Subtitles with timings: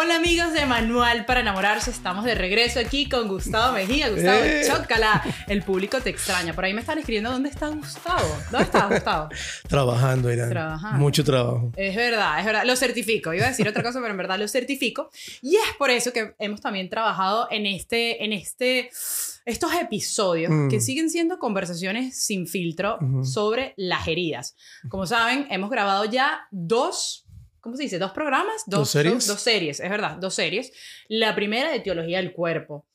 [0.00, 4.08] Hola amigos de Manual para Enamorarse, estamos de regreso aquí con Gustavo Mejía.
[4.10, 4.62] Gustavo, ¡Eh!
[4.64, 5.22] chócala.
[5.48, 6.52] El público te extraña.
[6.54, 8.38] Por ahí me están escribiendo dónde está Gustavo.
[8.52, 9.28] ¿Dónde está Gustavo?
[9.68, 10.50] Trabajando, Irán.
[10.50, 10.98] Trabajando.
[10.98, 11.72] Mucho trabajo.
[11.76, 12.64] Es verdad, es verdad.
[12.64, 13.34] Lo certifico.
[13.34, 15.10] Iba a decir otra cosa, pero en verdad lo certifico.
[15.42, 18.90] Y es por eso que hemos también trabajado en este, en este,
[19.46, 20.68] estos episodios Mm.
[20.68, 24.54] que siguen siendo conversaciones sin filtro sobre las heridas.
[24.88, 27.24] Como saben, hemos grabado ya dos.
[27.68, 27.98] ¿Cómo se dice?
[27.98, 28.62] ¿Dos programas?
[28.66, 29.26] ¿Dos series?
[29.26, 30.72] Dos, series, es verdad, dos series.
[31.06, 32.86] La primera de Teología del Cuerpo.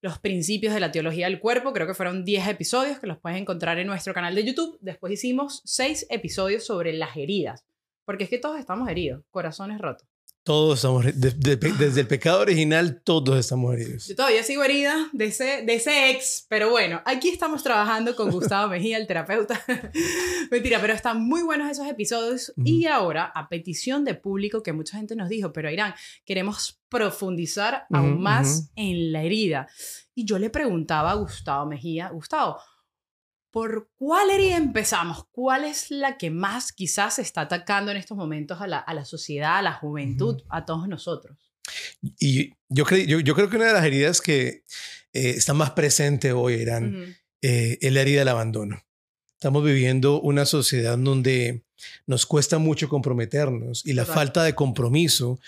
[0.00, 3.38] Los principios de la teología del cuerpo, creo que fueron 10 episodios que los puedes
[3.38, 4.78] encontrar en nuestro canal de YouTube.
[4.80, 7.66] Después hicimos 6 episodios sobre las heridas.
[8.06, 10.08] Porque es que todos estamos heridos, corazones rotos.
[10.44, 14.08] Todos estamos, de- de- de- desde el pecado original, todos estamos heridos.
[14.08, 18.28] Yo todavía sigo herida de ese, de ese ex, pero bueno, aquí estamos trabajando con
[18.32, 19.62] Gustavo Mejía, el terapeuta.
[20.50, 22.52] Mentira, pero están muy buenos esos episodios.
[22.56, 27.86] Y ahora, a petición de público, que mucha gente nos dijo, pero Irán, queremos profundizar
[27.92, 29.68] aún más en la herida.
[30.14, 32.58] Y yo le preguntaba a Gustavo Mejía, Gustavo,
[33.52, 35.26] ¿por cuál herida empezamos?
[35.30, 39.04] ¿Cuál es la que más quizás está atacando en estos momentos a la, a la
[39.04, 41.36] sociedad, a la juventud, a todos nosotros?
[42.18, 44.64] Y yo, cre- yo, yo creo que una de las heridas que
[45.12, 47.12] eh, está más presente hoy, Irán, Ujú.
[47.42, 48.82] eh, es la herida del abandono.
[49.34, 51.64] Estamos viviendo una sociedad donde
[52.06, 54.14] nos cuesta mucho comprometernos y la Total.
[54.14, 55.38] falta de compromiso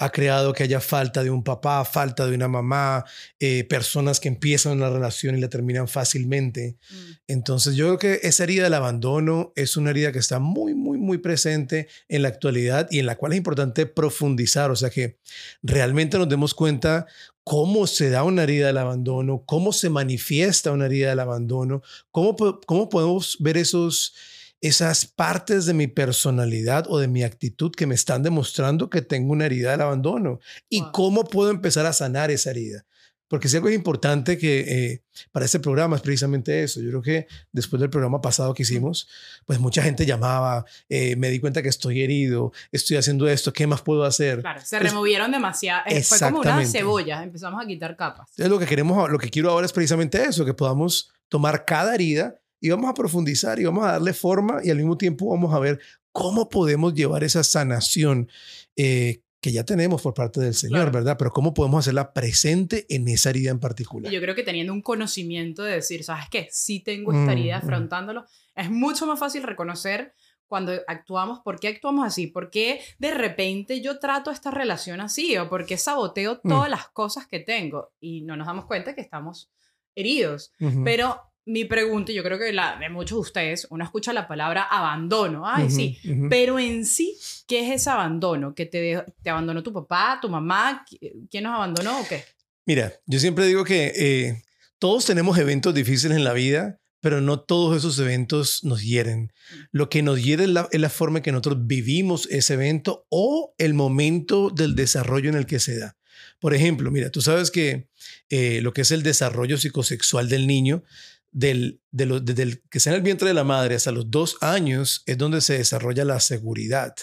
[0.00, 3.04] ha creado que haya falta de un papá, falta de una mamá,
[3.38, 6.78] eh, personas que empiezan una relación y la terminan fácilmente.
[6.90, 6.94] Mm.
[7.26, 10.96] Entonces yo creo que esa herida del abandono es una herida que está muy, muy,
[10.96, 15.18] muy presente en la actualidad y en la cual es importante profundizar, o sea que
[15.62, 17.06] realmente nos demos cuenta
[17.44, 22.36] cómo se da una herida del abandono, cómo se manifiesta una herida del abandono, cómo,
[22.66, 24.14] cómo podemos ver esos,
[24.60, 29.32] esas partes de mi personalidad o de mi actitud que me están demostrando que tengo
[29.32, 30.92] una herida del abandono y Wow.
[30.92, 32.84] cómo puedo empezar a sanar esa herida.
[33.28, 34.60] Porque si algo es importante que
[34.92, 36.80] eh, para este programa es precisamente eso.
[36.80, 39.06] Yo creo que después del programa pasado que hicimos,
[39.46, 43.68] pues mucha gente llamaba, eh, me di cuenta que estoy herido, estoy haciendo esto, ¿qué
[43.68, 44.40] más puedo hacer?
[44.40, 45.82] Claro, se Pues- removieron demasiado.
[45.86, 48.28] eh, Fue como una cebolla, empezamos a quitar capas.
[48.30, 51.94] Entonces lo que queremos, lo que quiero ahora es precisamente eso, que podamos tomar cada
[51.94, 55.54] herida y vamos a profundizar y vamos a darle forma y al mismo tiempo vamos
[55.54, 55.80] a ver
[56.12, 58.28] cómo podemos llevar esa sanación
[58.76, 60.92] eh, que ya tenemos por parte del Señor, Claro.
[60.92, 61.16] ¿verdad?
[61.18, 64.12] Pero cómo podemos hacerla presente en esa herida en Y particular.
[64.12, 66.48] yo creo que teniendo un conocimiento de decir, ¿sabes qué?
[66.50, 67.62] Sí tengo esta Mm, herida mm.
[67.64, 70.12] afrontándolo, es mucho más fácil reconocer
[70.46, 72.26] cuando actuamos, ¿por qué actuamos así?
[72.26, 75.38] ¿Por qué de repente yo trato esta relación así?
[75.38, 76.48] ¿O por qué saboteo Mm.
[76.48, 77.92] todas las cosas que tengo?
[78.00, 79.48] Y no nos damos cuenta que estamos
[79.94, 80.52] heridos.
[80.84, 84.28] Pero mi pregunta, y yo creo que la de muchos de ustedes, uno escucha la
[84.28, 85.42] palabra abandono.
[85.46, 85.98] Ay, Ujú, sí.
[86.04, 86.28] ujú.
[86.28, 87.16] Pero en sí,
[87.48, 88.54] ¿qué es ese abandono?
[88.54, 90.84] ¿Que te, te abandonó tu papá, tu mamá?
[90.88, 92.22] ¿Qui- ¿Quién nos abandonó o qué?
[92.66, 94.42] Mira, yo siempre digo que eh,
[94.78, 99.32] todos tenemos eventos difíciles en la vida, pero no todos esos eventos nos hieren.
[99.72, 103.06] Lo que nos hiere es la, es la forma en que nosotros vivimos ese evento
[103.08, 105.96] o el momento del desarrollo en el que se da.
[106.38, 107.88] Por ejemplo, mira, tú sabes que
[108.28, 110.84] eh, lo que es el desarrollo psicosexual del niño,
[111.32, 115.02] del, desde el que está en el vientre de la madre hasta los dos años,
[115.06, 116.94] es donde se desarrolla la seguridad.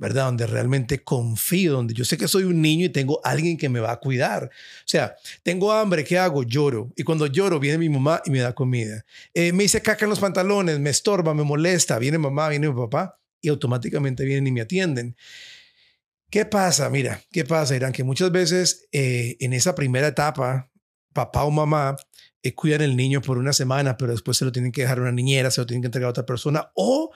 [0.00, 0.26] ¿verdad?
[0.26, 3.80] Donde realmente confío, donde yo sé que soy un niño y tengo alguien que me
[3.80, 4.44] va a cuidar.
[4.44, 6.44] O sea, tengo hambre, ¿qué hago?
[6.44, 6.92] Lloro.
[6.96, 9.04] Y cuando lloro, viene mi mamá y me da comida.
[9.34, 11.98] Eh, me hice caca en los pantalones, me estorba, me molesta.
[11.98, 15.16] Viene mamá, viene mi papá y automáticamente vienen y me atienden.
[16.30, 16.88] ¿Qué pasa?
[16.90, 17.92] Mira, ¿qué pasa, Irán?
[17.92, 20.70] Que muchas veces eh, en esa primera etapa,
[21.18, 21.96] papá o mamá
[22.44, 25.02] eh, cuidan el niño por una semana, pero después se lo tienen que dejar a
[25.02, 27.10] una niñera, se lo tienen que entregar a otra persona o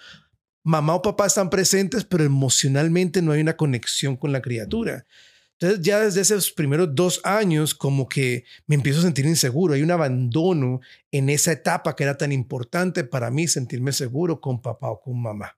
[0.64, 5.06] mamá o papá están presentes, pero emocionalmente no hay una conexión con la criatura.
[5.52, 9.82] Entonces ya desde esos primeros dos años como que me empiezo a sentir inseguro, hay
[9.82, 10.80] un abandono
[11.12, 15.22] en esa etapa que era tan importante para mí sentirme seguro con papá o con
[15.22, 15.56] mamá.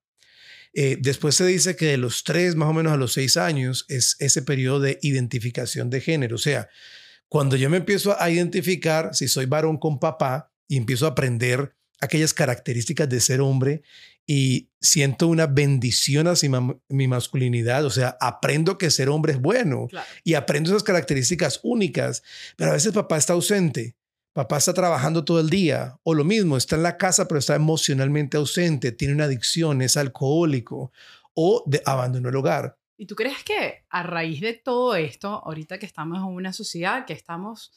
[0.74, 3.86] Eh, después se dice que de los tres más o menos a los seis años
[3.88, 6.68] es ese periodo de identificación de género, o sea,
[7.34, 11.74] cuando yo me empiezo a identificar si soy varón con papá y empiezo a aprender
[12.00, 13.82] aquellas características de ser hombre
[14.24, 16.48] y siento una bendición hacia
[16.88, 20.06] mi, masculinidad, o sea, aprendo que ser hombre es bueno Claro.
[20.22, 22.22] y aprendo esas características únicas,
[22.56, 23.96] pero a veces papá está ausente,
[24.32, 27.56] papá está trabajando todo el día, o lo mismo, está en la casa pero está
[27.56, 30.92] emocionalmente ausente, tiene una adicción, es alcohólico
[31.34, 32.78] o de, abandonó el hogar.
[32.96, 37.06] ¿Y tú crees que a raíz de todo esto, ahorita que estamos en una sociedad,
[37.06, 37.72] que estamos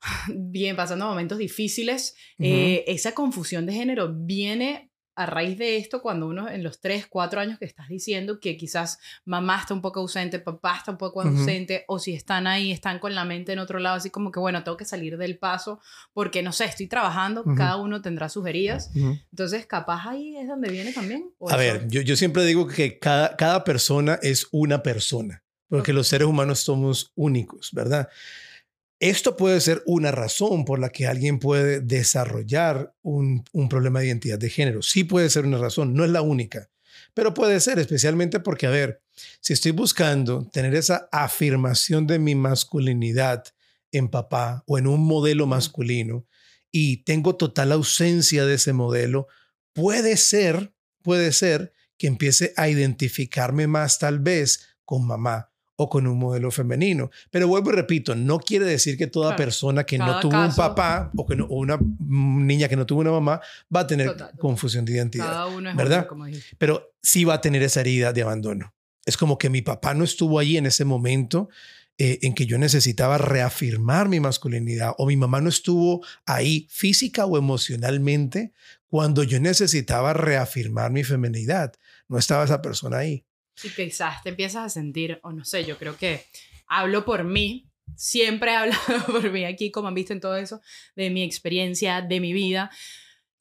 [0.28, 6.28] bien pasando momentos difíciles, eh, esa confusión de género viene a raíz de esto, cuando
[6.28, 10.00] uno en los 3, 4 años que estás diciendo que quizás mamá está un poco
[10.00, 13.58] ausente, papá está un poco ausente, o si están ahí, están con la mente en
[13.58, 15.80] otro lado, así como que, bueno, tengo que salir del paso
[16.12, 18.90] porque, no sé, estoy trabajando, cada uno tendrá sus heridas.
[18.94, 21.32] Entonces, capaz ahí es donde viene también.
[21.48, 26.08] A ver, yo, yo siempre digo que cada, cada persona es una persona, porque los
[26.08, 28.08] seres humanos somos únicos, ¿verdad?
[28.98, 34.38] Esto puede ser una razón por la que alguien puede desarrollar un, problema de identidad
[34.38, 34.80] de género.
[34.80, 36.70] Sí puede ser una razón, no es la única,
[37.12, 39.02] pero puede ser especialmente porque, a ver,
[39.40, 43.44] si estoy buscando tener esa afirmación de mi masculinidad
[43.92, 46.26] en papá o en un modelo masculino
[46.72, 49.28] y tengo total ausencia de ese modelo,
[49.74, 50.72] puede ser,
[51.02, 56.50] puede ser que empiece a identificarme más tal vez con mamá o con un modelo
[56.50, 57.10] femenino.
[57.30, 61.10] Pero vuelvo y repito, no quiere decir que toda persona que no tuvo un papá
[61.16, 63.40] o, que no, una niña que no tuvo una mamá
[63.74, 65.46] va a tener confusión de identidad.
[65.74, 66.08] ¿Verdad?
[66.58, 68.74] Pero sí va a tener esa herida de abandono.
[69.04, 71.48] Es como que mi papá no estuvo allí en ese momento
[71.98, 77.24] eh, en que yo necesitaba reafirmar mi masculinidad o mi mamá no estuvo ahí física
[77.24, 78.52] o emocionalmente
[78.88, 81.72] cuando yo necesitaba reafirmar mi feminidad.
[82.08, 83.24] No estaba esa persona ahí.
[83.62, 86.24] Y quizás te empiezas a sentir, o no sé, yo creo que
[86.66, 90.60] hablo por mí, siempre he hablado por mí aquí, como han visto en todo eso,
[90.94, 92.70] de mi experiencia, de mi vida.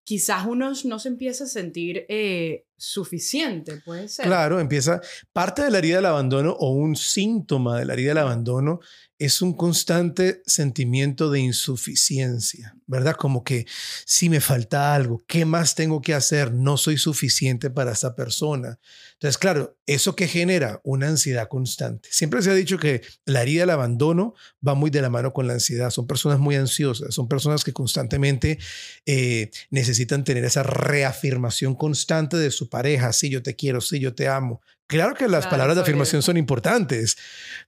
[0.03, 4.25] Quizás uno no se empieza a sentir eh, suficiente, puede ser.
[4.25, 5.01] Claro, empieza
[5.33, 8.79] parte de la herida del abandono o un síntoma de la herida del abandono
[9.17, 13.15] es un constante sentimiento de insuficiencia, ¿verdad?
[13.15, 13.65] Como que
[14.05, 16.53] si me falta algo, ¿qué más tengo que hacer?
[16.53, 18.77] No soy suficiente para esta persona.
[19.13, 22.09] Entonces, claro, eso que genera una ansiedad constante.
[22.11, 24.33] Siempre se ha dicho que la herida del abandono
[24.65, 25.89] va muy de la mano con la ansiedad.
[25.91, 28.59] Son personas muy ansiosas, son personas que constantemente
[29.05, 33.13] eh, necesitan tener esa reafirmación constante de su pareja.
[33.13, 34.61] Sí, yo te quiero, sí, yo te amo.
[34.87, 37.17] Claro que las palabras de afirmación son importantes,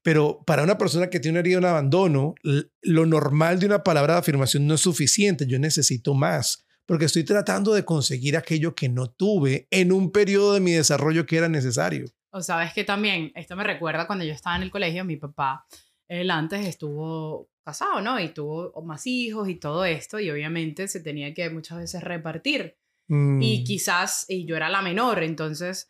[0.04, 2.36] pero para una persona que tiene una herida de un abandono,
[2.82, 5.48] lo normal de una palabra de afirmación no es suficiente.
[5.48, 10.54] Yo necesito más, porque estoy tratando de conseguir aquello que no tuve en un periodo
[10.54, 12.06] de mi desarrollo que era necesario.
[12.30, 15.66] O sabes que también, esto me recuerda cuando yo estaba en el colegio, mi papá,
[16.08, 18.20] él antes estuvo casado, ¿no?
[18.20, 22.78] Y tuvo más hijos y todo esto, y obviamente se tenía que muchas veces repartir.
[23.10, 23.64] Y mm.
[23.64, 25.90] quizás, y yo era la menor, entonces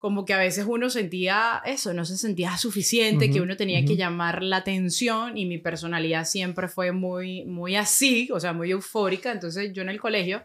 [0.00, 3.96] como que a veces uno sentía eso, no se sentía suficiente, que uno tenía que
[3.96, 9.30] llamar la atención y mi personalidad siempre fue muy, muy así, o sea, muy eufórica.
[9.30, 10.42] Entonces yo en el colegio,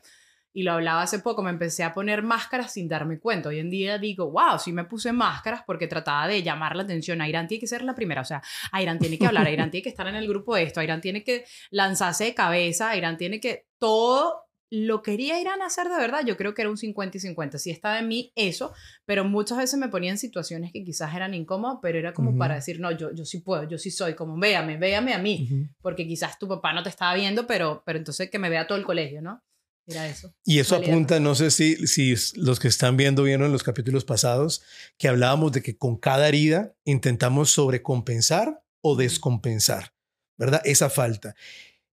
[0.51, 3.47] y lo hablaba hace poco, me empecé a poner máscaras sin darme cuenta.
[3.47, 7.21] Hoy en día digo, wow, sí me puse máscaras porque trataba de llamar la atención.
[7.21, 8.41] Airan tiene que ser la primera, o sea,
[8.73, 11.23] Airan tiene que hablar, Airan tiene que estar en el grupo de esto, Airan tiene
[11.23, 14.44] que lanzarse de cabeza, Airan tiene que todo
[14.83, 17.57] lo quería ir a hacer de verdad, yo creo que era un 50 y 50.
[17.57, 18.73] Sí estaba en mí eso,
[19.05, 22.55] pero muchas veces me ponía en situaciones que quizás eran incómodas, pero era como para
[22.55, 26.05] decir, no, yo, yo sí puedo, yo sí soy, como véame, véame a mí, porque
[26.07, 28.83] quizás tu papá no te estaba viendo, pero, pero entonces que me vea todo el
[28.83, 29.41] colegio, ¿no?
[29.87, 30.33] Era eso.
[30.43, 34.03] Y eso apunta, no sé si, si los que están viendo vieron en los capítulos
[34.03, 34.63] pasados,
[34.97, 39.93] que hablábamos de que con cada herida intentamos sobrecompensar o descompensar,
[40.37, 40.61] ¿verdad?
[40.65, 41.35] Esa falta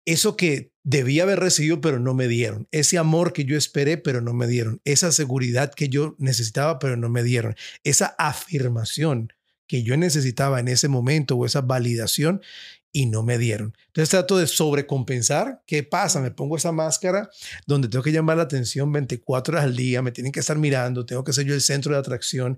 [0.05, 2.67] eso que debía haber recibido, pero no me dieron.
[2.71, 4.81] Ese amor que yo esperé, pero no me dieron.
[4.83, 7.55] Esa seguridad que yo necesitaba, pero no me dieron.
[7.83, 9.33] Esa afirmación
[9.67, 12.41] que yo necesitaba en ese momento o esa validación
[12.91, 13.73] y no me dieron.
[13.87, 15.63] Entonces trato de sobrecompensar.
[15.65, 16.19] ¿Qué pasa?
[16.19, 17.29] Me pongo esa máscara
[17.65, 21.05] donde tengo que llamar la atención 24 horas al día, me tienen que estar mirando,
[21.05, 22.57] tengo que ser yo el centro de atracción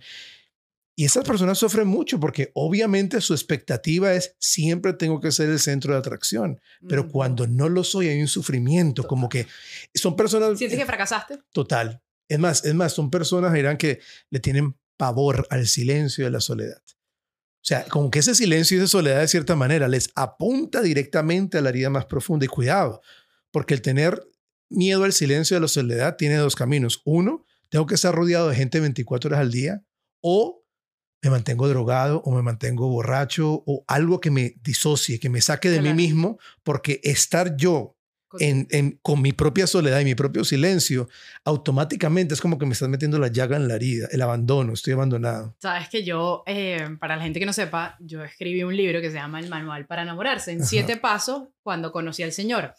[0.96, 5.60] y esas personas sufren mucho porque obviamente su expectativa es siempre tengo que ser el
[5.60, 9.48] centro de atracción, pero cuando no lo soy hay un sufrimiento, como que
[9.96, 10.58] son personas...
[10.58, 11.40] ¿Sientes que fracasaste?
[11.52, 12.02] Total.
[12.28, 16.32] Es más, es más, son personas, dirán, que le tienen pavor al silencio y a
[16.32, 16.82] la soledad.
[16.88, 21.58] O sea, como que ese silencio y esa soledad de cierta manera les apunta directamente
[21.58, 22.46] a la herida más profunda.
[22.46, 23.02] Y cuidado,
[23.52, 24.22] porque el tener
[24.70, 27.02] miedo al silencio y a la soledad tiene dos caminos.
[27.06, 29.84] Uno, tengo que estar rodeado de gente 24 horas al día
[30.22, 30.63] o
[31.24, 35.70] me mantengo drogado o me mantengo borracho o algo que me disocie, que me saque
[35.70, 37.96] de mí mismo, porque estar yo
[38.40, 41.08] en, con mi propia soledad y mi propio silencio,
[41.46, 44.94] automáticamente es como que me estás metiendo la llaga en la herida, el abandono, estoy
[44.94, 45.56] abandonado.
[45.60, 49.10] Sabes que yo, eh, para la gente que no sepa, yo escribí un libro que
[49.10, 52.74] se llama El Manual para enamorarse, en siete pasos cuando conocí al Señor.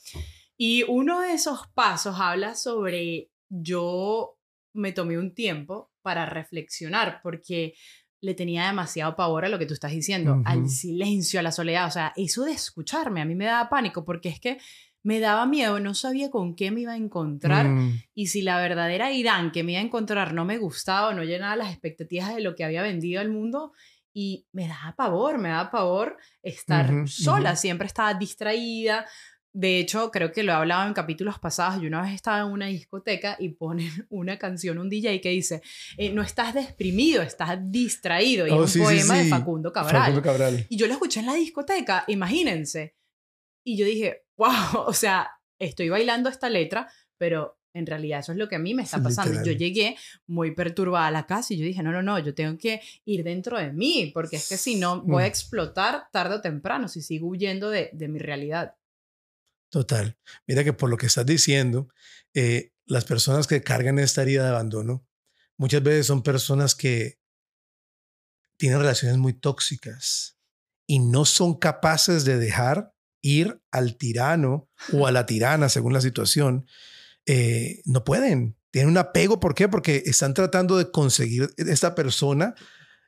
[0.57, 4.39] Y uno de esos pasos habla sobre yo
[4.73, 7.75] me tomé un tiempo para reflexionar, porque
[8.25, 11.87] le tenía demasiado pavor a lo que tú estás diciendo, al silencio, a la soledad.
[11.87, 14.59] O sea, eso de escucharme a mí me daba pánico porque es que
[15.03, 18.59] me daba miedo, no sabía con qué me iba a encontrar Mm, y si la
[18.59, 22.35] verdadera Irán que me iba a encontrar no me gustaba o no llenaba las expectativas
[22.35, 23.73] de lo que había vendido al mundo
[24.15, 29.05] y me daba pavor, me daba pavor estar sola, siempre estaba distraída.
[29.57, 31.81] De hecho, creo que lo he hablado en capítulos pasados.
[31.81, 35.63] Yo una vez estaba en una discoteca y ponen una canción, un DJ que dice,
[35.97, 38.49] eh, no estás deprimido, estás distraído.
[38.49, 39.31] Y Oh, es sí, un sí, poema de sí.
[39.31, 40.01] Facundo Cabral.
[40.03, 40.67] Facundo Cabral.
[40.69, 42.97] Y yo lo escuché en la discoteca, imagínense.
[43.65, 44.49] Y yo dije, wow,
[44.87, 45.31] o sea,
[45.61, 48.99] estoy bailando esta letra, pero en realidad eso es lo que a mí me está
[49.03, 49.31] pasando.
[49.35, 49.53] Literal.
[49.55, 49.97] Yo llegué
[50.27, 53.23] muy perturbada a la casa y yo dije, no, no, no, yo tengo que ir
[53.23, 55.29] dentro de mí, porque es que si no, voy a Mm.
[55.29, 58.75] explotar tarde o temprano si sigo huyendo de, de mi realidad.
[59.75, 60.17] Total.
[60.47, 61.89] Mira que por lo que estás diciendo,
[62.33, 65.05] eh, las personas que cargan esta herida de abandono
[65.57, 67.19] muchas veces son personas que
[68.57, 70.39] tienen relaciones muy tóxicas
[70.87, 76.01] y no son capaces de dejar ir al tirano o a la tirana, según la
[76.01, 76.69] situación.
[77.27, 78.57] Eh, no pueden.
[78.71, 79.41] Tienen un apego.
[79.41, 79.69] ¿Por qué?
[79.69, 82.55] Porque están tratando de conseguir de esta persona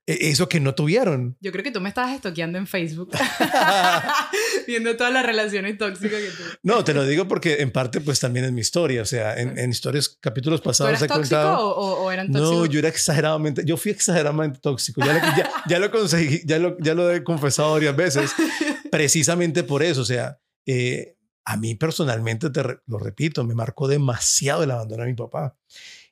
[0.06, 1.36] eh, eso que no tuvieron.
[1.40, 3.10] Yo creo que tú me estabas estoqueando en Facebook,
[4.66, 6.46] viendo todas las relaciones tóxicas que tuve.
[6.62, 9.02] No, te lo digo porque en parte pues también es mi historia.
[9.02, 11.68] O sea, en, en historias, capítulos ¿Tú pasados eras he tóxico contado...
[11.68, 12.50] o, o- o eran tóxicos?
[12.50, 15.00] No, yo era exageradamente, yo fui exageradamente tóxico.
[15.04, 18.32] Ya lo, ya, ya lo conseguí, ya lo, ya lo he confesado varias veces,
[18.90, 20.02] precisamente por eso.
[20.02, 25.02] O sea, eh, a mí personalmente, te re- lo repito, me marcó demasiado el abandono
[25.04, 25.56] de mi papá.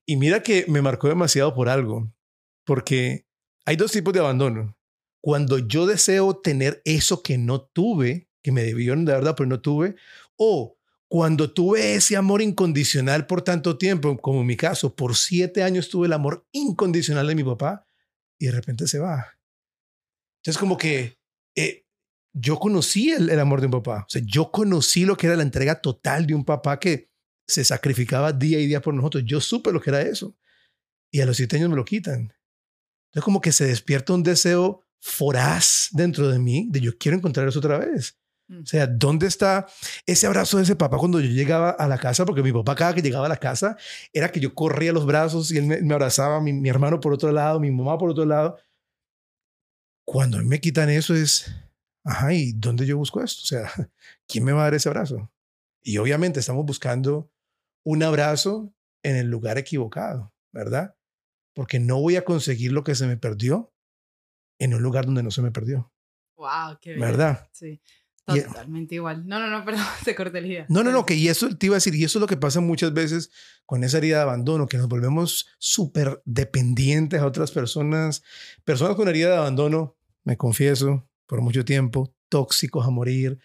[0.07, 2.13] Y mira que me marcó demasiado por algo,
[2.65, 3.27] porque
[3.65, 4.77] hay dos tipos de abandono.
[5.23, 9.61] Cuando yo deseo tener eso que no tuve, que me debieron de verdad, pero no
[9.61, 9.97] tuve,
[10.37, 10.77] o
[11.09, 15.89] cuando tuve ese amor incondicional por tanto tiempo, como en mi caso, por siete años
[15.89, 17.87] tuve el amor incondicional de mi papá
[18.39, 19.39] y de repente se va.
[20.43, 21.19] Entonces como que
[21.57, 21.87] eh,
[22.35, 25.37] yo conocí el, el amor de un papá, o sea, yo conocí lo que era
[25.37, 27.09] la entrega total de un papá que
[27.49, 29.25] se sacrificaba día y día por nosotros.
[29.27, 30.37] Yo supe lo que era eso
[31.11, 32.35] y a los siete años me lo quitan.
[33.11, 37.47] Entonces como que se despierta un deseo foraz dentro de mí de yo quiero encontrar
[37.47, 38.19] eso otra vez.
[38.49, 38.63] Mm.
[38.63, 39.67] O sea, ¿dónde está
[40.07, 42.25] ese abrazo de ese papá cuando yo llegaba a la casa?
[42.25, 43.77] Porque mi papá cada que llegaba a la casa
[44.13, 47.13] era que yo corría los brazos y él me, me abrazaba, mi, mi hermano por
[47.13, 48.59] otro lado, mi mamá por otro lado.
[50.07, 51.51] Cuando a mí me quitan eso es,
[52.05, 53.43] ajá, ¿y dónde yo busco esto?
[53.43, 53.71] O sea,
[54.29, 55.31] ¿quién me va a dar ese abrazo?
[55.83, 57.31] Y obviamente estamos buscando
[57.85, 60.97] un abrazo en el lugar equivocado, ¿verdad?
[61.55, 63.73] Porque no voy a conseguir lo que se me perdió
[64.59, 65.93] en un lugar donde no se me perdió,
[66.37, 67.07] Wow, qué belleza.
[67.07, 67.51] ¿verdad?
[67.53, 67.81] Sí,
[68.29, 69.27] Y- totalmente igual.
[69.27, 70.67] No, no, no, perdón, te corté la idea.
[70.69, 72.37] No, no, no, que y eso te iba a decir, y eso es lo que
[72.37, 73.31] pasa muchas veces
[73.67, 78.23] con esa herida de abandono, que nos volvemos súper dependientes a otras personas.
[78.65, 83.39] Personas con herida de abandono, me confieso, por mucho tiempo, tóxicos a morir,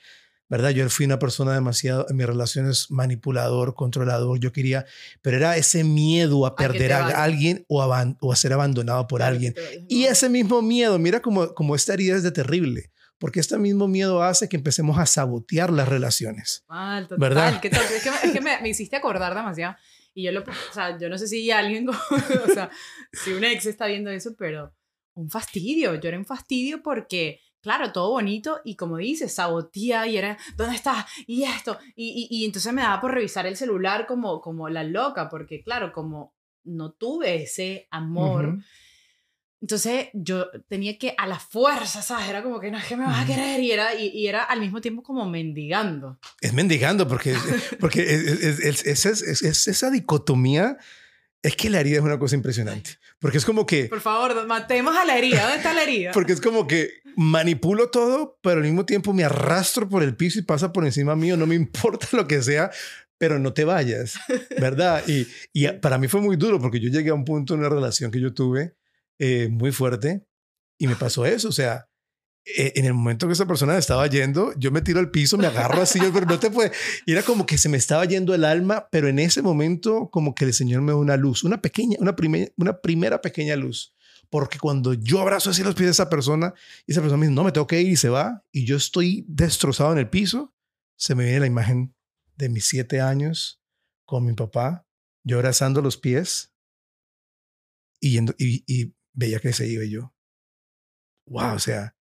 [0.50, 0.72] ¿verdad?
[0.72, 4.86] Yo fui una persona demasiado, en mis relaciones, manipulador, controlador, yo quería,
[5.22, 7.20] pero era ese miedo a perder a vayas.
[7.20, 9.54] alguien o a, o a ser abandonado por alguien.
[9.88, 13.88] Y ese mismo miedo, mira como, como esta herida es de terrible, porque este mismo
[13.88, 16.64] miedo hace que empecemos a sabotear las relaciones.
[16.68, 17.54] Mal, total, ¿Verdad?
[17.62, 17.76] tóxico.
[17.80, 19.76] Es que, me- es que me, me hiciste acordar demasiado.
[20.16, 22.70] Y yo lo, o sea, yo no sé si alguien, o sea,
[23.14, 24.74] si un ex está viendo eso, pero
[25.14, 25.96] un fastidio.
[25.96, 30.76] Yo era un fastidio porque, claro, todo bonito y como dices, sabotía y era, ¿dónde
[30.76, 31.06] estás?
[31.28, 31.78] Y esto.
[31.96, 35.62] Y, y, y entonces me daba por revisar el celular como, como la loca, porque,
[35.62, 36.34] claro, como
[36.64, 38.46] no tuve ese amor.
[38.48, 38.62] Ujú.
[39.62, 42.30] Entonces yo tenía que a la fuerza, ¿sabes?
[42.30, 44.44] Era como que no es que me vas a querer y era, y, y era
[44.44, 46.18] al mismo tiempo como mendigando.
[46.40, 47.36] Es mendigando porque,
[47.80, 50.78] porque es- es- es- es esa dicotomía
[51.42, 52.92] es que la herida es una cosa impresionante.
[53.20, 55.42] Porque es como que, Por favor, matemos a la herida.
[55.44, 56.12] ¿Dónde está la herida?
[56.14, 60.40] porque es como que manipulo todo, pero al mismo tiempo me arrastro por el piso
[60.40, 61.36] y pasa por encima mío.
[61.38, 62.72] No me importa lo que sea,
[63.18, 64.16] pero no te vayas,
[64.60, 65.04] ¿verdad?
[65.08, 67.70] Y, y para mí fue muy duro porque yo llegué a un punto en una
[67.70, 68.76] relación que yo tuve
[69.20, 70.26] eh, muy fuerte
[70.80, 71.50] y me pasó eso.
[71.50, 71.88] O sea,
[72.46, 75.46] eh, en el momento que esa persona estaba yendo, yo me tiro al piso, me
[75.46, 76.72] agarro así, pero no te puede.
[77.06, 80.34] Y era como que se me estaba yendo el alma, pero en ese momento como
[80.34, 83.94] que el Señor me dio una luz, una pequeña, una, prime- una primera pequeña luz.
[84.32, 86.54] Porque cuando yo abrazo así los pies de esa persona
[86.86, 88.78] y esa persona me dice, no, me tengo que ir y se va, y yo
[88.78, 90.54] estoy destrozado en el piso,
[90.98, 91.96] se me viene la imagen
[92.38, 93.60] de mis siete años
[94.06, 94.88] con mi papá,
[95.26, 96.54] yo abrazando los pies
[98.00, 100.14] y, yendo, y, y veía que se iba y yo.
[101.28, 101.96] Wow, o sea,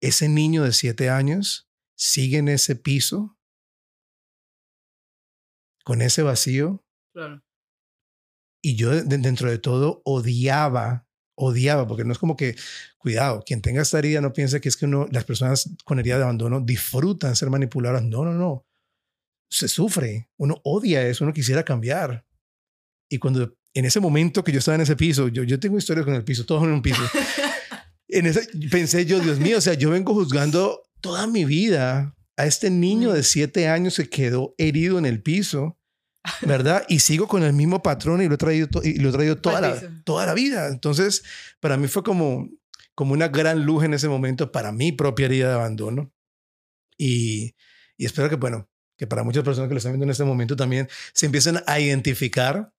[0.00, 3.36] ese niño de siete años sigue en ese piso
[5.84, 6.82] con ese vacío
[7.12, 7.42] Claro.
[8.62, 11.06] y yo de- dentro de todo odiaba,
[11.36, 12.56] odiaba, porque no es como que,
[12.98, 16.16] cuidado, quien tenga esta herida no piense que es que uno, las personas con herida
[16.16, 18.02] de abandono disfrutan ser manipuladas.
[18.04, 18.66] No, no, no.
[19.50, 22.26] se sufre, uno odia eso, uno quisiera cambiar.
[23.08, 26.06] Y cuando en ese momento que yo estaba en ese piso, yo, yo tengo historias
[26.06, 27.02] con el piso, todos en un piso.
[28.08, 32.46] en ese, pensé yo, Dios mío, o sea, yo vengo juzgando toda mi vida a
[32.46, 35.76] este niño de siete años que quedó herido en el piso,
[36.42, 36.84] ¿verdad?
[36.88, 39.60] Y sigo con el mismo patrón y lo he traído, y lo he traído toda,
[39.60, 40.68] la, toda la vida.
[40.68, 41.24] Entonces,
[41.60, 42.48] para mí fue como,
[42.94, 46.12] como una gran luz en ese momento para mi propia herida de abandono.
[46.96, 47.56] Y,
[47.96, 50.56] y espero que, bueno, que para muchas personas que lo están viendo en este momento
[50.56, 52.72] también se empiecen a identificar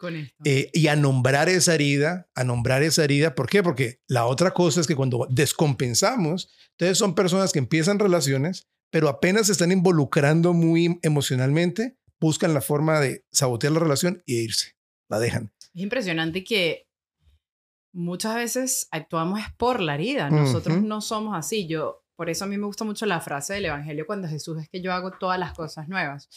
[0.44, 3.36] eh, y a nombrar esa herida, a nombrar esa herida.
[3.36, 3.64] ¿Por qué?
[3.64, 9.10] Porque la otra cosa es que cuando descompensamos, entonces son personas que empiezan relaciones, pero
[9.10, 14.76] apenas se están involucrando muy emocionalmente, buscan la forma de sabotear la relación y irse,
[15.10, 15.52] la dejan.
[15.60, 16.88] Es impresionante que
[17.92, 21.68] muchas veces actuamos por la herida, nosotros no somos así.
[21.68, 24.70] Yo por eso a mí me gusta mucho la frase del Evangelio cuando Jesús es
[24.70, 26.30] que yo hago todas las cosas nuevas.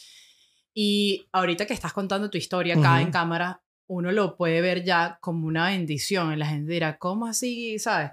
[0.75, 5.19] Y ahorita que estás contando tu historia acá en cámara, uno lo puede ver ya
[5.21, 6.39] como una bendición.
[6.39, 7.79] la gente dirá, ¿cómo así?
[7.79, 8.11] ¿Sabes?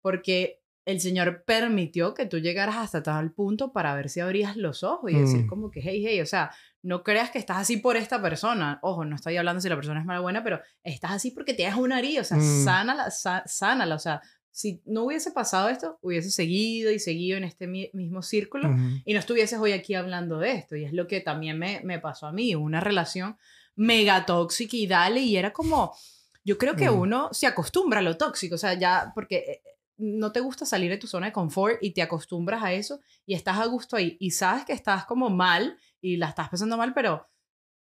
[0.00, 4.84] Porque el Señor permitió que tú llegaras hasta tal punto para ver si abrías los
[4.84, 5.48] ojos y decir mm.
[5.48, 8.78] como que, hey, hey, o sea, no creas que estás así por esta persona.
[8.82, 11.54] Ojo, no estoy hablando si la persona es mala o buena, pero estás así porque
[11.54, 12.64] tienes una herida, o sea, mm.
[12.64, 14.22] sánala, sánala, o sea,
[14.56, 19.18] si no hubiese pasado esto, hubiese seguido y seguido en este mismo círculo y no
[19.18, 20.76] estuvieses hoy aquí hablando de esto.
[20.76, 23.36] Y es lo que también me, me pasó a mí, una relación
[23.74, 25.94] mega tóxica y dale, y era como,
[26.42, 29.62] yo creo que uno se acostumbra a lo tóxico, o sea, ya, porque eh,
[29.98, 33.34] no te gusta salir de tu zona de confort y te acostumbras a eso y
[33.34, 36.94] estás a gusto ahí y sabes que estás como mal y la estás pasando mal,
[36.94, 37.26] pero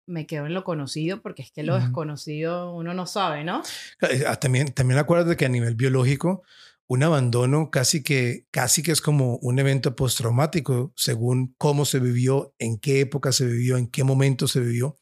[0.07, 3.63] me quedo en lo conocido porque es que lo desconocido uno no sabe, ¿no?
[4.03, 6.43] Eh, ah, también, también acuérdate que a nivel biológico,
[6.89, 12.55] un abandono casi que, casi que es como un evento postraumático según cómo se vivió,
[12.59, 14.99] en qué época se vivió, en qué momento se vivió.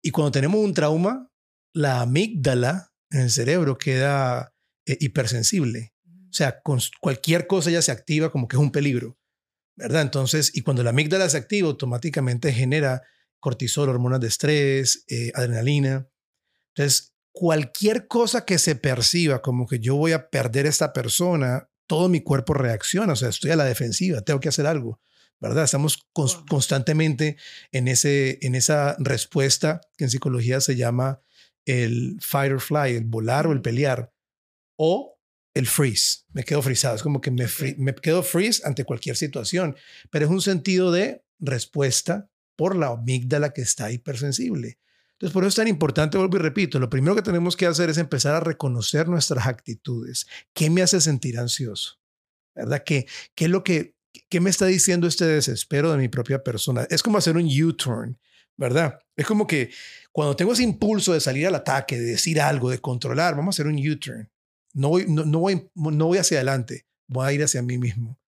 [0.00, 1.30] Y cuando tenemos un trauma,
[1.74, 4.54] la amígdala en el cerebro queda
[4.86, 5.92] eh, hipersensible.
[6.06, 9.18] O sea, con cualquier cosa ya se activa como que es un peligro,
[9.76, 10.02] ¿verdad?
[10.02, 13.02] Entonces, y cuando la amígdala se activa, automáticamente genera
[13.40, 16.08] cortisol, hormonas de estrés, eh, adrenalina.
[16.74, 21.68] Entonces, cualquier cosa que se perciba como que yo voy a perder a esta persona,
[21.86, 25.00] todo mi cuerpo reacciona, o sea, estoy a la defensiva, tengo que hacer algo,
[25.40, 25.64] ¿verdad?
[25.64, 27.36] Estamos constantemente
[27.72, 31.20] en, ese, en esa respuesta que en psicología se llama
[31.64, 34.12] el fight or fly, el volar o el pelear,
[34.76, 35.18] o
[35.54, 39.76] el freeze, me quedo frisado, es como que me, me quedo freeze ante cualquier situación,
[40.10, 42.29] pero es un sentido de respuesta
[42.60, 44.78] por la amígdala que está hipersensible.
[45.12, 47.88] Entonces, por eso es tan importante, vuelvo y repito, lo primero que tenemos que hacer
[47.88, 50.26] es empezar a reconocer nuestras actitudes.
[50.52, 51.98] ¿Qué me hace sentir ansioso?
[52.54, 52.82] ¿Verdad?
[52.84, 53.96] ¿Qué, qué es lo que,
[54.28, 56.86] qué me está diciendo este desespero de mi propia persona?
[56.90, 58.18] Es como hacer un U-turn,
[58.58, 58.98] ¿verdad?
[59.16, 59.70] Es como que
[60.12, 63.56] cuando tengo ese impulso de salir al ataque, de decir algo, de controlar, vamos a
[63.56, 64.30] hacer un U-turn.
[64.74, 68.20] No voy, no, voy, no voy hacia adelante, voy a ir hacia mí mismo.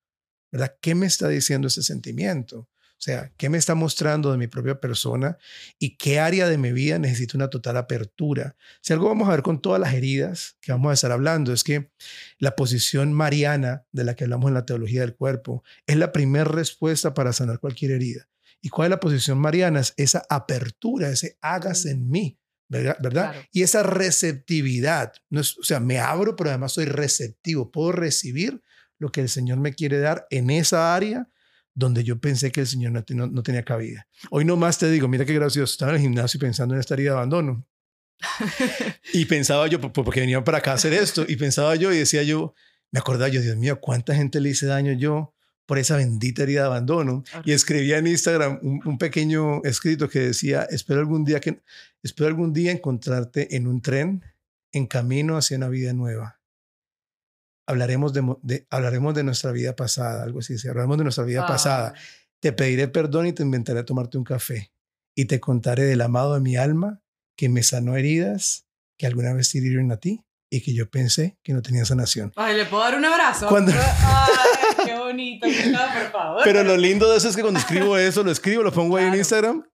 [0.51, 0.75] ¿Verdad?
[0.81, 2.71] ¿Qué me está diciendo ese sentimiento?
[3.03, 5.37] O sea, ¿qué me está mostrando de mi propia persona
[5.77, 8.55] y qué área de mi vida necesita una total apertura?
[8.81, 11.65] Si algo vamos a ver con todas las heridas que vamos a estar hablando es
[11.65, 11.91] que
[12.39, 16.45] la posición mariana de la que hablamos en la teología del cuerpo es la primera
[16.45, 18.29] respuesta para sanar cualquier herida.
[18.61, 19.81] ¿Y cuál es la posición mariana?
[19.81, 22.39] Es esa apertura, ese hagas en mí,
[22.69, 23.35] ¿verdad?
[23.51, 25.13] Y esa receptividad.
[25.29, 27.73] No es, o sea, me abro, pero además soy receptivo.
[27.73, 28.63] Puedo recibir
[28.99, 31.29] lo que el Señor me quiere dar en esa área
[31.75, 34.07] donde yo pensé que el Señor no, tenía cabida.
[34.31, 37.13] Hoy nomás te digo, mira qué gracioso, estaba en el gimnasio pensando en esta herida
[37.13, 37.67] de abandono.
[39.13, 42.23] y pensaba yo, porque venía para acá a hacer esto, y pensaba yo y decía
[42.23, 42.55] yo,
[42.91, 45.35] me acordaba yo, Dios mío, ¿cuánta gente le hice daño yo
[45.67, 47.25] por esa bendita herida de abandono?
[47.45, 51.63] Y escribía en Instagram un, un, pequeño escrito que decía, espero algún día que,
[52.03, 54.23] espero algún día encontrarte en un tren
[54.73, 56.42] en camino hacia una vida nueva
[57.67, 61.95] hablaremos de, hablaremos de nuestra vida pasada, algo así, hablaremos de nuestra vida pasada.
[62.41, 64.73] Te pediré perdón y te inventaré a tomarte un café
[65.15, 67.03] y te contaré del amado de mi alma
[67.37, 68.67] que me sanó heridas
[68.99, 72.33] que alguna vez hirieron a ti y que yo pensé que no tenía sanación.
[72.37, 73.49] Ay, ¿le puedo dar un abrazo?
[73.49, 73.65] Ay,
[74.85, 76.41] qué bonito, por favor.
[76.45, 79.07] Pero lo lindo de eso es que cuando escribo eso, lo escribo, lo pongo ahí
[79.07, 79.65] en Instagram.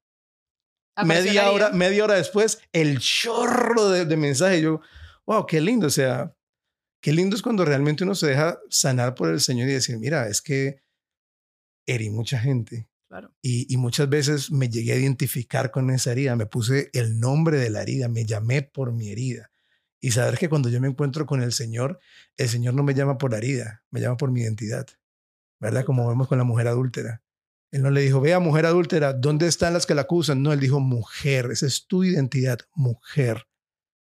[1.05, 4.61] Media hora, media hora después, el chorro de, de mensajes.
[4.61, 4.81] Yo,
[5.27, 5.87] wow, qué lindo.
[5.87, 6.35] O sea,
[7.01, 10.29] Qué lindo es cuando realmente uno se deja sanar por el Señor y decir, mira,
[10.29, 10.83] es que
[11.87, 12.89] herí mucha gente.
[13.09, 13.33] Claro.
[13.41, 17.71] Y, muchas veces me llegué a identificar con esa herida, me puse el nombre de
[17.71, 19.51] la herida, me llamé por mi herida.
[20.01, 22.01] Y saber que cuando yo me encuentro con el Señor,
[22.37, 24.87] el Señor no me llama por la herida, me llama por mi identidad.
[25.59, 25.85] ¿Verdad?
[25.85, 27.23] Como vemos con la mujer adúltera.
[27.71, 30.43] Él no le dijo, vea, mujer adúltera, ¿dónde están las que la acusan?
[30.43, 33.48] No, él dijo, mujer, esa es tu identidad, mujer.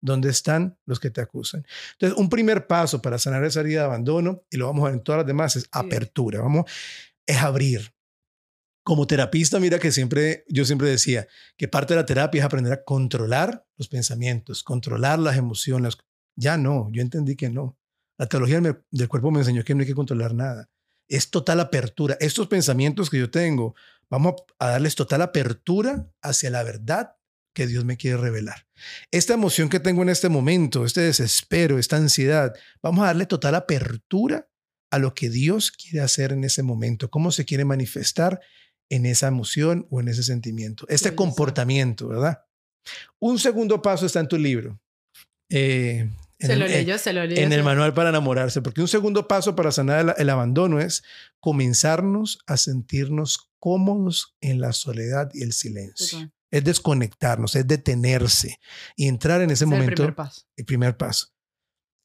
[0.06, 1.66] ¿Dónde están los que te acusan?
[1.94, 4.94] Entonces, un primer paso para sanar esa herida de abandono, y lo vamos a ver
[4.94, 6.42] en todas las demás, es apertura.
[6.42, 6.70] Vamos,
[7.26, 7.92] es abrir.
[8.84, 12.72] Como terapista, mira que siempre, yo siempre decía que parte de la terapia es aprender
[12.72, 15.98] a controlar los pensamientos, controlar las emociones.
[16.36, 17.80] Ya no, yo entendí que no.
[18.20, 20.70] La teología del cuerpo me enseñó que no hay que controlar nada.
[21.08, 22.16] Es total apertura.
[22.20, 23.74] Estos pensamientos que yo tengo,
[24.08, 27.16] vamos a darles total apertura hacia la verdad
[27.56, 28.68] que Dios me quiere revelar.
[29.10, 33.56] Esta emoción que tengo en este momento, este desespero, esta ansiedad, vamos a darle total
[33.56, 34.48] apertura
[34.92, 38.40] a lo que Dios quiere hacer en ese momento, cómo se quiere manifestar
[38.90, 42.44] en esa emoción o en ese sentimiento, este comportamiento, ¿verdad?
[43.20, 44.80] Un segundo paso está en tu libro.
[45.50, 47.42] Eh, se lo leyó, se lo leyó.
[47.42, 51.04] En el manual para enamorarse, porque un segundo paso para sanar el, abandono es
[51.40, 58.60] comenzarnos a sentirnos cómodos en la soledad y el silencio es desconectarnos, es detenerse
[58.96, 60.04] y entrar en ese momento.
[60.04, 60.42] El primer paso.
[60.56, 61.28] El primer paso.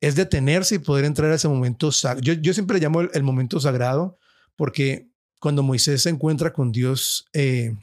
[0.00, 3.60] Es detenerse y poder entrar a ese momento Yo, yo siempre le llamo el, momento
[3.60, 4.18] sagrado
[4.56, 7.74] porque cuando Moisés se encuentra con Dios eh,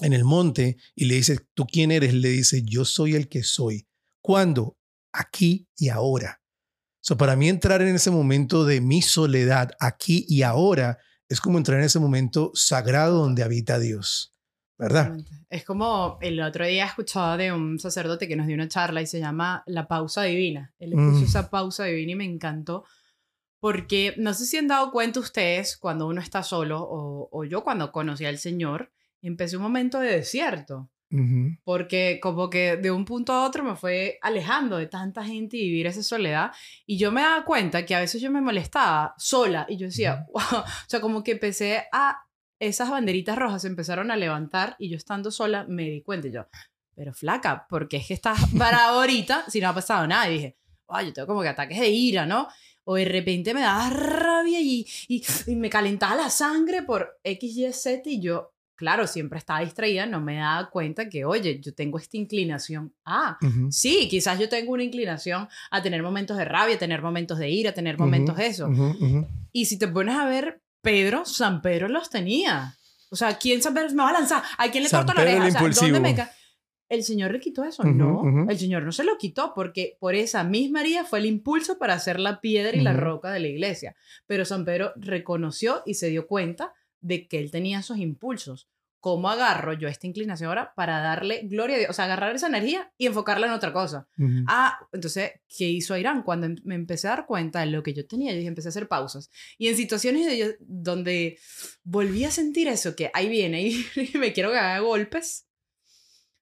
[0.00, 2.14] en el monte y le dice, ¿tú quién eres?
[2.14, 3.86] Le dice, yo soy el que soy.
[4.20, 4.76] ¿Cuándo?
[5.12, 6.42] Aquí y ahora.
[7.00, 11.58] So, para mí entrar en ese momento de mi soledad, aquí y ahora, es como
[11.58, 14.35] entrar en ese momento sagrado donde habita Dios.
[14.78, 15.16] ¿Verdad?
[15.48, 19.06] Es como el otro día escuchaba de un sacerdote que nos dio una charla y
[19.06, 20.74] se llama La pausa divina.
[20.78, 21.24] Él puso mm.
[21.24, 22.84] esa pausa divina y me encantó
[23.60, 27.64] porque no sé si han dado cuenta ustedes cuando uno está solo o, o yo
[27.64, 30.90] cuando conocí al Señor, empecé un momento de desierto.
[31.64, 35.70] Porque como que de un punto a otro me fue alejando de tanta gente y
[35.70, 36.52] vivir esa soledad.
[36.84, 40.26] Y yo me daba cuenta que a veces yo me molestaba sola y yo decía,
[40.32, 42.25] wow, o sea, como que empecé a
[42.58, 46.32] esas banderitas rojas se empezaron a levantar y yo estando sola me di cuenta y
[46.32, 46.46] yo,
[46.94, 50.28] pero flaca, porque es que estás para ahorita si no ha pasado nada?
[50.30, 50.56] Y dije,
[50.88, 52.48] ay, yo tengo como que ataques de ira, ¿no?
[52.84, 57.72] O de repente me daba rabia y, y, me calentaba la sangre por X, Y,
[57.72, 61.98] Z y yo, claro, siempre estaba distraída, no me daba cuenta que, oye, yo tengo
[61.98, 62.94] esta inclinación.
[63.04, 63.38] Ah,
[63.70, 67.74] sí, quizás yo tengo una inclinación a tener momentos de rabia, tener momentos de ira,
[67.74, 68.68] tener momentos de eso.
[69.50, 72.76] Y si te pones a ver, Pedro, San Pedro los tenía.
[73.10, 74.42] O sea, ¿quién San Pedro me va a lanzar?
[74.56, 75.46] ¿A quién le corto la oreja?
[75.46, 76.16] O sea, ¿dónde me
[76.88, 80.44] el Señor le quitó eso, no, el Señor no se lo quitó porque por esa
[80.44, 83.96] misma herida fue el impulso para hacer la piedra y la roca de la iglesia.
[84.26, 88.68] Pero San Pedro reconoció y se dio cuenta de que él tenía esos impulsos.
[89.06, 91.90] ¿Cómo agarro yo esta inclinación ahora para darle gloria a Dios?
[91.90, 94.08] O sea, agarrar esa energía y enfocarla en otra cosa.
[94.48, 96.24] Ah, entonces, ¿qué hizo Irán?
[96.24, 98.66] Cuando em, me empecé a dar cuenta de lo que yo tenía, yo dije, empecé
[98.66, 99.30] a hacer pausas.
[99.58, 101.38] Y en situaciones de donde
[101.84, 103.86] volví a sentir eso, que ahí viene y
[104.18, 105.46] me quiero que haga golpes,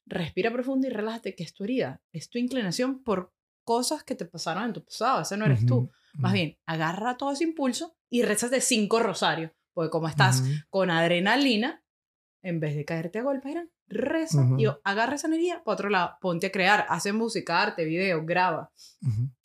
[0.07, 4.25] respira profundo y relájate, que es tu herida, es tu inclinación por cosas que te
[4.25, 5.91] pasaron en tu pasado, ese no eres tú.
[6.15, 10.91] Más bien, agarra todo ese impulso y rezas de cinco rosarios, porque como estás con
[10.91, 11.84] adrenalina,
[12.45, 16.17] en vez de caerte a golpes, eran reza y agarra esa energía para otro lado,
[16.21, 18.71] ponte a crear, hace música, arte, video, graba.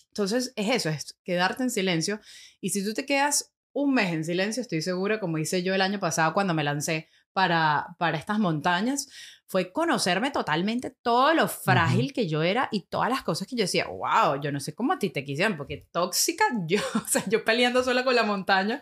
[0.09, 2.19] Entonces es eso, es quedarte en silencio.
[2.61, 5.81] Y si tú te quedas un mes en silencio, estoy segura, como hice yo el
[5.81, 9.07] año pasado cuando me lancé para, para estas montañas,
[9.49, 13.63] fue conocerme totalmente todo lo frágil que yo era y todas las cosas que yo
[13.63, 17.23] decía, wow, yo no sé cómo a ti te quisieran, porque tóxica, yo, o sea,
[17.27, 18.81] yo peleando sola con la montaña,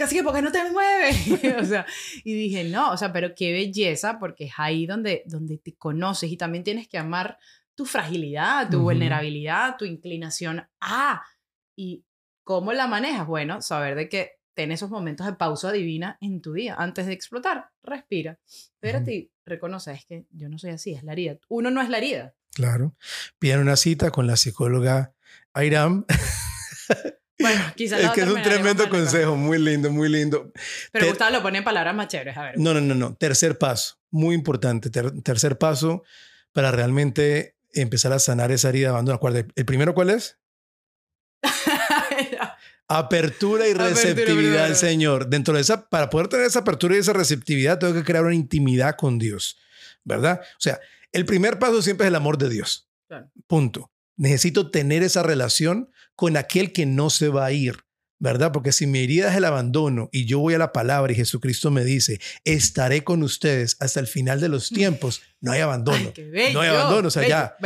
[0.00, 1.28] casi que porque no te mueves,
[1.60, 1.84] o sea,
[2.24, 6.32] y dije, no, o sea, pero qué belleza, porque es ahí donde, donde te conoces
[6.32, 7.36] y también tienes que amar
[7.74, 11.22] tu fragilidad, tu vulnerabilidad, tu inclinación a,
[11.76, 12.06] y
[12.44, 16.54] cómo la manejas, bueno, saber de que ten esos momentos de pausa divina en tu
[16.54, 16.76] día.
[16.78, 18.38] Antes de explotar, respira.
[18.46, 21.38] Espérate y reconoce, es que yo no soy así, es la herida.
[21.48, 22.34] Uno no es la herida.
[22.54, 22.96] Claro.
[23.38, 25.12] Piden una cita con la psicóloga
[25.52, 26.06] Airam.
[27.40, 30.52] Bueno, quizás Es que es un tremendo consejo, muy lindo, muy lindo.
[30.92, 32.58] Pero Gustavo lo pone en palabras más chéveres, a ver.
[32.58, 33.14] No, no, no, no.
[33.14, 34.90] Tercer paso, muy importante.
[34.90, 36.02] tercer paso
[36.52, 39.20] para realmente empezar a sanar esa herida de abandono.
[39.54, 40.38] ¿El primero cuál es?
[42.88, 45.28] Apertura y receptividad al Señor.
[45.28, 48.34] Dentro de esa, para poder tener esa apertura y esa receptividad, tengo que crear una
[48.34, 49.58] intimidad con Dios,
[50.04, 50.40] ¿verdad?
[50.42, 50.80] O sea,
[51.12, 52.88] el primer paso siempre es el amor de Dios.
[53.46, 53.90] Punto.
[54.16, 57.76] Necesito tener esa relación con aquel que no se va a ir.
[58.20, 58.52] ¿verdad?
[58.52, 61.70] Porque si mi herida es el abandono y yo voy a la palabra y Jesucristo
[61.70, 66.12] me dice, estaré con ustedes hasta el final de los tiempos, no hay abandono.
[66.52, 67.56] no hay abandono, o sea, ya.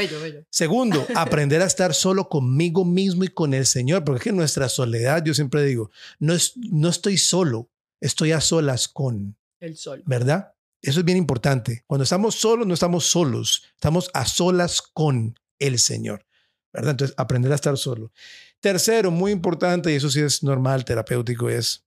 [0.49, 4.69] Segundo, aprender a estar solo conmigo mismo y con el Señor, porque es que nuestra
[4.69, 7.69] soledad, yo siempre digo, no, es, no estoy solo,
[8.01, 9.37] estoy a solas con.
[9.59, 10.05] El sol.
[10.07, 10.53] ¿Verdad?
[10.81, 11.83] Eso es bien importante.
[11.87, 16.27] Cuando estamos solos, no estamos solos, estamos a solas con el Señor.
[16.75, 18.13] Entonces, aprender a estar solo.
[18.61, 21.85] Tercero, muy importante, y eso sí es normal, terapéutico, es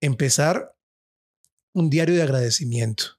[0.00, 0.76] empezar
[1.72, 3.18] un diario de agradecimiento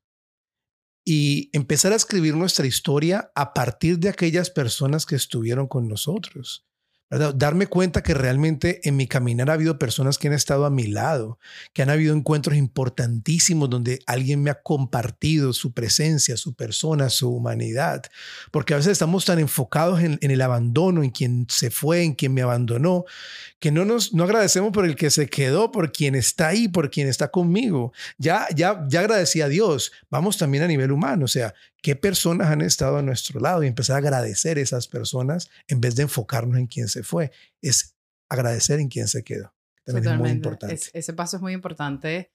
[1.06, 6.69] y empezar a escribir nuestra historia a partir de aquellas personas que estuvieron con nosotros.
[7.10, 10.86] Darme cuenta que realmente en mi caminar ha habido personas que han estado a mi
[10.86, 11.40] lado,
[11.74, 17.34] que han habido encuentros importantísimos donde alguien me ha compartido su presencia, su persona, su
[17.34, 18.04] humanidad.
[18.52, 22.32] Porque a veces estamos tan enfocados en, el abandono, en quien se fue, en quien
[22.36, 23.06] me abandonó,
[23.60, 26.92] que no nos no agradecemos por el que se quedó, por quien está ahí, por
[26.92, 27.92] quien está conmigo.
[28.20, 29.92] Ya, ya, ya agradecí a Dios.
[30.12, 31.26] Vamos también a nivel humano.
[31.26, 34.88] O sea, qué personas han estado a nuestro lado y empezar a agradecer a esas
[34.88, 37.32] personas en vez de enfocarnos en quién se fue.
[37.62, 37.96] Es
[38.30, 39.54] agradecer en quién se quedó.
[39.86, 40.90] También es muy importante.
[40.94, 42.32] ese paso es muy importante.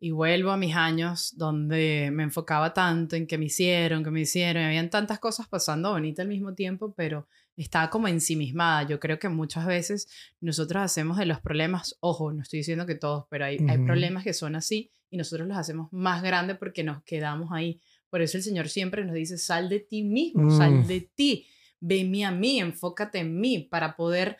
[0.00, 4.20] Y vuelvo a mis años donde me enfocaba tanto en que me hicieron, que me
[4.20, 7.26] hicieron, y habían tantas cosas pasando bonitas al mismo tiempo, pero
[7.56, 8.82] estaba como ensimismada.
[8.82, 10.08] Yo creo que muchas veces
[10.40, 14.24] nosotros hacemos de los problemas, ojo, no estoy diciendo que todos, pero hay, hay problemas
[14.24, 17.80] que son así y nosotros los hacemos más grandes porque nos quedamos ahí.
[18.10, 20.86] Por eso el Señor siempre nos dice, sal de ti mismo, sal mm.
[20.86, 21.46] de ti,
[21.80, 24.36] venme a mí, enfócate en mí para poder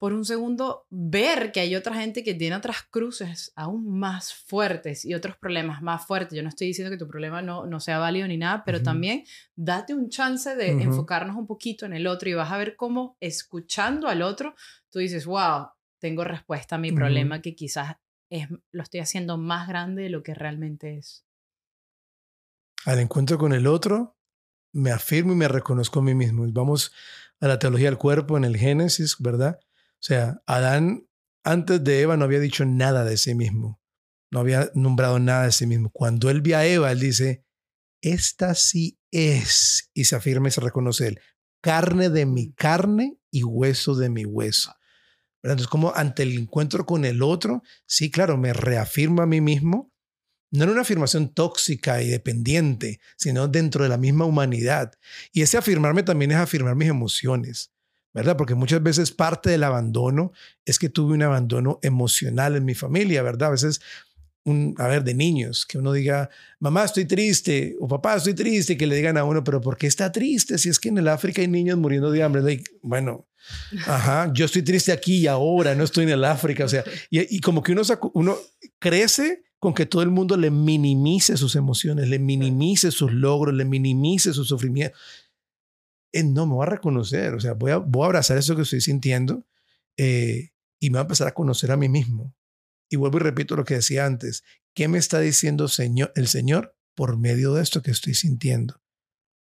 [0.00, 5.04] por un segundo ver que hay otra gente que tiene otras cruces aún más fuertes
[5.04, 6.34] y otros problemas más fuertes.
[6.34, 9.24] Yo no estoy diciendo que tu problema no, no sea válido ni nada, pero también
[9.56, 13.18] date un chance de enfocarnos un poquito en el otro y vas a ver cómo
[13.20, 14.54] escuchando al otro,
[14.88, 17.96] tú dices, wow, tengo respuesta a mi problema que quizás
[18.30, 21.26] es, lo estoy haciendo más grande de lo que realmente es
[22.84, 24.16] al encuentro con el otro,
[24.72, 26.46] me afirmo y me reconozco a mí mismo.
[26.52, 26.92] Vamos
[27.40, 29.58] a la teología del cuerpo en el Génesis, ¿verdad?
[29.62, 31.06] O sea, Adán
[31.44, 33.80] antes de Eva no había dicho nada de sí mismo,
[34.30, 35.90] no había nombrado nada de sí mismo.
[35.90, 37.44] Cuando él ve a Eva, él dice,
[38.02, 41.20] esta sí es, y se afirma y se reconoce él,
[41.62, 44.74] carne de mi carne y hueso de mi hueso.
[45.42, 49.89] Entonces, como ante el encuentro con el otro, sí, claro, me reafirmo a mí mismo
[50.50, 54.92] no en una afirmación tóxica y dependiente, sino dentro de la misma humanidad.
[55.32, 57.70] Y ese afirmarme también es afirmar mis emociones,
[58.12, 58.36] ¿verdad?
[58.36, 60.32] Porque muchas veces parte del abandono
[60.64, 63.48] es que tuve un abandono emocional en mi familia, ¿verdad?
[63.48, 63.80] A veces,
[64.44, 68.72] un, a ver, de niños, que uno diga, mamá, estoy triste, o papá, estoy triste,
[68.72, 70.58] y que le digan a uno, pero ¿por qué está triste?
[70.58, 72.64] Si es que en el África hay niños muriendo de hambre.
[72.82, 73.28] bueno,
[73.86, 76.64] ajá, yo estoy triste aquí y ahora, no estoy en el África.
[76.64, 77.82] O sea, y, y como que uno,
[78.14, 78.36] uno
[78.80, 83.66] crece con que todo el mundo le minimice sus emociones, le minimice sus logros, le
[83.66, 84.96] minimice su sufrimiento.
[86.12, 89.46] Eh, no, me voy a reconocer, o sea, voy a, abrazar eso que estoy sintiendo
[89.98, 92.34] eh, y me voy a empezar a conocer a mí mismo.
[92.88, 94.42] Y vuelvo y repito lo que decía antes.
[94.74, 98.80] ¿Qué me está diciendo señor, el Señor por medio de esto que estoy sintiendo?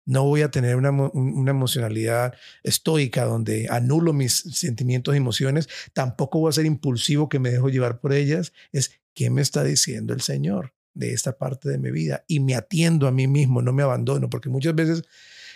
[0.06, 5.68] No voy a tener una, una, emocionalidad estoica donde anulo mis sentimientos y emociones.
[5.94, 8.54] Tampoco voy a ser impulsivo que me dejo llevar por ellas.
[8.72, 12.24] Es ¿qué me está diciendo el Señor de esta parte de mi vida?
[12.28, 15.02] Y me atiendo a mí mismo, no me abandono, porque muchas veces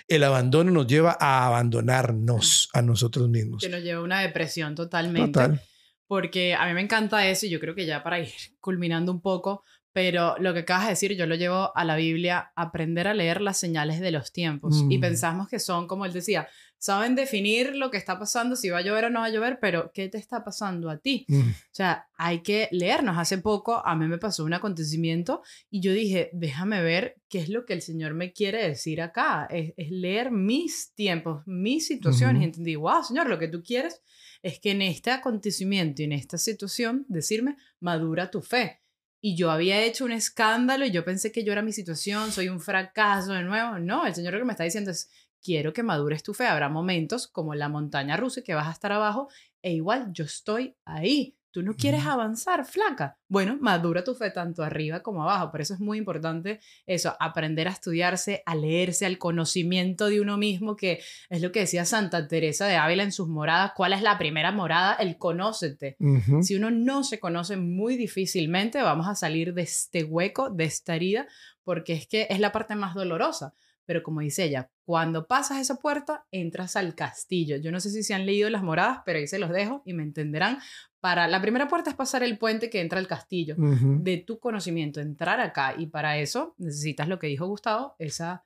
[0.07, 3.61] el abandono nos lleva a abandonarnos a nosotros mismos.
[3.61, 5.39] Que nos lleva a una depresión totalmente.
[5.39, 5.61] Total.
[6.07, 9.21] Porque a mí me encanta eso y yo creo que ya para ir culminando un
[9.21, 13.13] poco, pero lo que acabas de decir, yo lo llevo a la Biblia, aprender a
[13.13, 14.85] leer las señales de los tiempos.
[14.89, 15.01] Y mm.
[15.01, 16.47] pensamos que son, como él decía,
[16.81, 19.59] saben definir lo que está pasando, si va a llover o no va a llover,
[19.61, 21.25] pero ¿qué te está pasando a ti?
[21.27, 21.49] Mm.
[21.49, 23.17] O sea, hay que leernos.
[23.17, 27.49] Hace poco a mí me pasó un acontecimiento y yo dije, déjame ver qué es
[27.49, 29.47] lo que el Señor me quiere decir acá.
[29.51, 32.41] Es, leer mis tiempos, mis situaciones.
[32.41, 34.01] Y entendí, wow, Señor, lo que tú quieres
[34.41, 38.80] es que en este acontecimiento y en esta situación, decirme, madura tu fe.
[39.21, 42.49] Y yo había hecho un escándalo y yo pensé que yo era mi situación, soy
[42.49, 43.77] un fracaso de nuevo.
[43.79, 45.09] No, el Señor lo que me está diciendo es,
[45.43, 46.47] quiero que madures tu fe.
[46.47, 49.29] Habrá momentos como la montaña rusa que vas a estar abajo
[49.61, 51.37] e igual yo estoy ahí.
[51.51, 53.17] Tú no quieres avanzar, flaca.
[53.27, 55.51] Bueno, madura tu fe tanto arriba como abajo.
[55.51, 60.37] Por eso es muy importante eso, aprender a estudiarse, a leerse, al conocimiento de uno
[60.37, 63.73] mismo, que es lo que decía Santa Teresa de Ávila en sus moradas.
[63.75, 64.93] ¿Cuál es la primera morada?
[64.93, 65.97] El conócete.
[66.41, 70.95] Si uno no se conoce muy difícilmente, vamos a salir de este hueco, de esta
[70.95, 71.27] herida,
[71.63, 73.53] porque es que es la parte más dolorosa
[73.91, 77.57] pero como dice ella, cuando pasas esa puerta, entras al castillo.
[77.57, 79.91] Yo no sé si se han leído las moradas, pero ahí se los dejo y
[79.91, 80.59] me entenderán.
[81.01, 85.01] Para la primera puerta es pasar el puente que entra al castillo de tu conocimiento,
[85.01, 88.45] entrar acá y para eso necesitas lo que dijo Gustavo, esa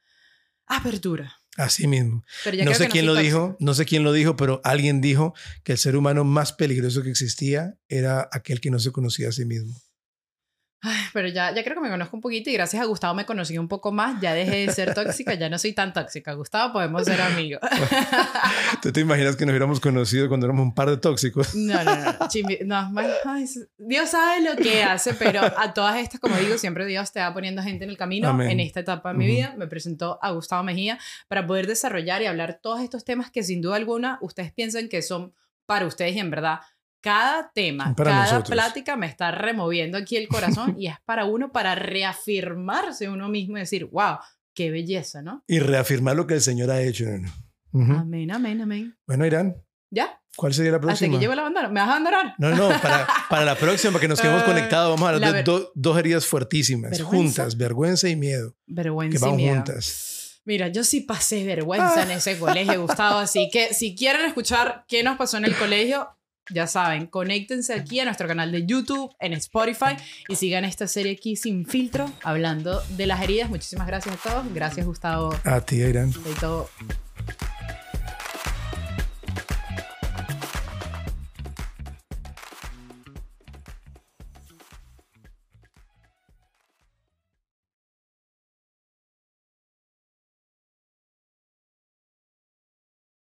[0.66, 1.36] apertura.
[1.58, 2.24] Así mismo.
[2.64, 5.78] no sé quién lo dijo, no sé quién lo dijo, pero alguien dijo que el
[5.78, 9.76] ser humano más peligroso que existía era aquel que no se conocía a sí mismo.
[11.14, 13.58] Pero ya, ya creo que me conozco un poquito y gracias a Gustavo me conocí
[13.58, 14.20] un poco más.
[14.22, 16.34] Ya dejé de ser tóxica, ya no soy tan tóxica.
[16.34, 17.62] Gustavo, podemos ser amigos.
[18.82, 21.56] ¿Tú te imaginas que nos hubiéramos conocido cuando éramos un par de tóxicos?
[21.56, 22.28] No, no, no.
[22.28, 22.92] Chimbi, no
[23.26, 23.46] ay,
[23.78, 27.34] Dios sabe lo que hace, pero a todas estas, como digo, siempre Dios te va
[27.34, 28.30] poniendo gente en el camino.
[28.30, 28.50] Amén.
[28.52, 32.26] En esta etapa de mi vida me presentó a Gustavo Mejía para poder desarrollar y
[32.26, 35.34] hablar todos estos temas que sin duda alguna ustedes piensan que son
[35.66, 36.60] para ustedes y en verdad
[37.06, 38.50] cada tema, Para cada nosotros.
[38.52, 43.58] plática me está removiendo aquí el corazón y es para uno para reafirmarse uno mismo
[43.58, 44.18] y decir, wow,
[44.56, 45.44] qué belleza, ¿no?
[45.48, 47.06] Y reafirmar lo que el Señor ha hecho.
[47.06, 47.30] ¿no?
[47.74, 47.92] Ujú.
[47.94, 48.98] Amén, amén, amén.
[49.06, 49.56] Bueno, Irán,
[49.92, 50.20] ¿Ya?
[50.36, 51.14] ¿cuál sería la Hasta próxima?
[51.14, 51.70] que llevo la bandera.
[51.70, 52.34] ¿Me vas a abandonar?
[52.40, 55.32] No, no, para, para la próxima, para que nos quedemos Ah, conectados, vamos a hablar
[55.32, 57.16] la de do- dos heridas fuertísimas, ¿Vergüenza?
[57.44, 59.56] juntas, vergüenza y miedo, que Vergüenza y van miedo.
[59.56, 60.42] juntas.
[60.44, 65.02] Mira, yo sí pasé vergüenza en ese colegio, Gustavo, así que si quieren escuchar qué
[65.04, 66.08] nos pasó en el colegio,
[66.50, 69.96] ya saben, conéctense aquí a nuestro canal de YouTube, en Spotify
[70.28, 73.50] y sigan esta serie aquí sin filtro, hablando de las heridas.
[73.50, 74.54] Muchísimas gracias a todos.
[74.54, 75.36] Gracias, Gustavo.
[75.44, 76.12] A ti, Irán.
[76.12, 76.70] De todo.